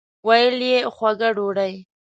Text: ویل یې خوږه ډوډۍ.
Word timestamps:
ویل 0.27 0.57
یې 0.69 0.77
خوږه 0.95 1.29
ډوډۍ. 1.35 1.73